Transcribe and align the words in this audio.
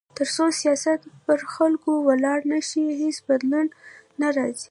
تر 0.17 0.27
څو 0.35 0.45
سیاست 0.61 0.99
پر 1.25 1.39
خلکو 1.55 1.91
ولاړ 2.07 2.39
نه 2.51 2.59
شي، 2.69 2.83
هیڅ 3.01 3.17
بدلون 3.27 3.65
نه 4.21 4.27
راځي. 4.37 4.59